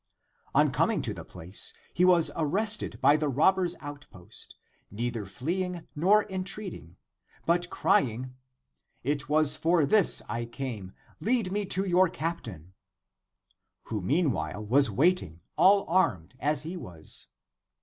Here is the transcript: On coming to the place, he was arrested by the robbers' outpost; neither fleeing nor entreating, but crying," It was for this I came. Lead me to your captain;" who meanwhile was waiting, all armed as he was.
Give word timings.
On 0.55 0.71
coming 0.71 1.03
to 1.03 1.13
the 1.13 1.23
place, 1.23 1.75
he 1.93 2.03
was 2.03 2.31
arrested 2.35 2.99
by 3.01 3.15
the 3.17 3.29
robbers' 3.29 3.75
outpost; 3.81 4.55
neither 4.89 5.27
fleeing 5.27 5.85
nor 5.95 6.27
entreating, 6.27 6.97
but 7.45 7.69
crying," 7.69 8.33
It 9.03 9.29
was 9.29 9.55
for 9.55 9.85
this 9.85 10.23
I 10.27 10.45
came. 10.45 10.93
Lead 11.19 11.51
me 11.51 11.65
to 11.67 11.85
your 11.87 12.09
captain;" 12.09 12.73
who 13.89 14.01
meanwhile 14.01 14.65
was 14.65 14.89
waiting, 14.89 15.41
all 15.55 15.85
armed 15.87 16.33
as 16.39 16.63
he 16.63 16.75
was. 16.75 17.27